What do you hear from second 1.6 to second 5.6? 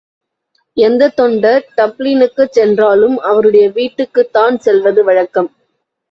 டப்ளினுக்குச் சென்றாலும் அவருடைய வீட்டுக்குத்தான் செல்வது வழக்கம்.